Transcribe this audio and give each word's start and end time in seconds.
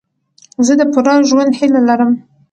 زه 0.65 0.73
د 0.79 0.81
پوره 0.93 1.13
ژوند 1.29 1.51
هیله 1.59 1.81
لرم. 1.89 2.11